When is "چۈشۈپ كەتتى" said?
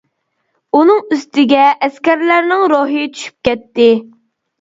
3.19-3.87